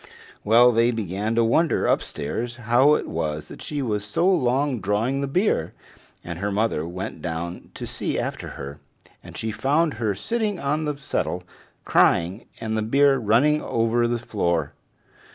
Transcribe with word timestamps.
Well, 0.43 0.71
they 0.71 0.89
began 0.89 1.35
to 1.35 1.43
wonder 1.43 1.85
upstairs 1.85 2.55
how 2.55 2.95
it 2.95 3.07
was 3.07 3.49
that 3.49 3.61
she 3.61 3.83
was 3.83 4.03
so 4.03 4.27
long 4.27 4.79
drawing 4.79 5.21
the 5.21 5.27
beer, 5.27 5.73
and 6.23 6.39
her 6.39 6.51
mother 6.51 6.87
went 6.87 7.21
down 7.21 7.69
to 7.75 7.85
see 7.85 8.17
after 8.17 8.47
her, 8.57 8.79
and 9.23 9.37
she 9.37 9.51
found 9.51 9.93
her 10.01 10.15
sitting 10.15 10.59
on 10.59 10.85
the 10.85 10.97
settle 10.97 11.43
crying, 11.85 12.45
and 12.59 12.75
the 12.75 12.81
beer 12.81 13.17
running 13.17 13.61
over 13.61 14.07
the 14.07 14.17
floor. 14.17 14.73